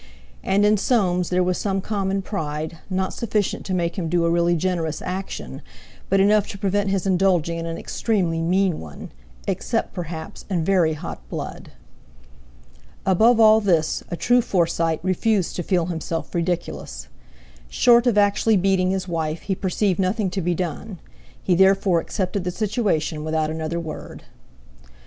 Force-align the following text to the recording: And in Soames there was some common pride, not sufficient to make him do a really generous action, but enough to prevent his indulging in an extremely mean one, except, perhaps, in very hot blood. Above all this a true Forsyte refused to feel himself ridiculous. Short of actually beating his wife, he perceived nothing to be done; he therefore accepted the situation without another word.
And 0.41 0.65
in 0.65 0.77
Soames 0.77 1.29
there 1.29 1.43
was 1.43 1.59
some 1.59 1.79
common 1.79 2.23
pride, 2.23 2.79
not 2.89 3.13
sufficient 3.13 3.67
to 3.67 3.73
make 3.75 3.99
him 3.99 4.09
do 4.09 4.25
a 4.25 4.31
really 4.31 4.55
generous 4.55 4.99
action, 5.03 5.61
but 6.09 6.19
enough 6.19 6.47
to 6.47 6.57
prevent 6.57 6.89
his 6.89 7.05
indulging 7.05 7.59
in 7.59 7.67
an 7.67 7.77
extremely 7.77 8.41
mean 8.41 8.79
one, 8.79 9.11
except, 9.47 9.93
perhaps, 9.93 10.43
in 10.49 10.65
very 10.65 10.93
hot 10.93 11.19
blood. 11.29 11.73
Above 13.05 13.39
all 13.39 13.61
this 13.61 14.01
a 14.09 14.17
true 14.17 14.41
Forsyte 14.41 15.03
refused 15.03 15.55
to 15.57 15.61
feel 15.61 15.85
himself 15.85 16.33
ridiculous. 16.33 17.07
Short 17.69 18.07
of 18.07 18.17
actually 18.17 18.57
beating 18.57 18.89
his 18.89 19.07
wife, 19.07 19.41
he 19.41 19.53
perceived 19.53 19.99
nothing 19.99 20.31
to 20.31 20.41
be 20.41 20.55
done; 20.55 20.97
he 21.43 21.53
therefore 21.53 21.99
accepted 21.99 22.43
the 22.43 22.49
situation 22.49 23.23
without 23.23 23.51
another 23.51 23.79
word. 23.79 24.23